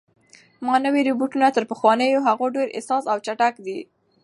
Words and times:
دا 0.65 0.75
نوي 0.85 1.01
روبوټونه 1.07 1.47
تر 1.55 1.63
پخوانیو 1.71 2.25
هغو 2.27 2.45
ډېر 2.55 2.67
حساس 2.77 3.03
او 3.11 3.17
چټک 3.25 3.53
دي. 3.65 3.79